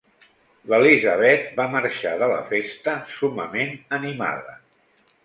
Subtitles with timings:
[0.71, 4.57] L'Elizabeth va marxar de la festa summament animada.